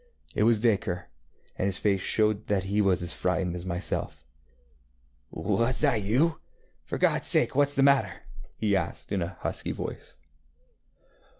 [0.33, 1.09] It was Dacre,
[1.59, 4.25] and his face showed that he was as frightened as myself.
[5.31, 6.39] ŌĆ£Was that you?
[6.83, 8.07] For GodŌĆÖs sake whatŌĆÖs the matter?
[8.07, 10.17] ŌĆØ he asked in a husky voice.